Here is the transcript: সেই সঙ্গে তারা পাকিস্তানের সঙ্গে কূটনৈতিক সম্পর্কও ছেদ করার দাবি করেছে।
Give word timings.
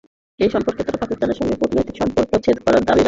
সেই 0.39 0.49
সঙ্গে 0.49 0.71
তারা 0.79 1.01
পাকিস্তানের 1.03 1.37
সঙ্গে 1.39 1.55
কূটনৈতিক 1.61 1.95
সম্পর্কও 2.01 2.43
ছেদ 2.45 2.57
করার 2.57 2.81
দাবি 2.81 2.85
করেছে। 2.85 2.99